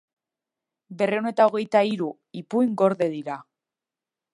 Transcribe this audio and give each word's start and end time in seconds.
Berrehun 1.01 1.29
eta 1.33 1.47
hogeita 1.51 1.85
hiru 1.91 2.09
ipuin 2.43 2.77
gorde 2.85 3.15
dira. 3.19 3.39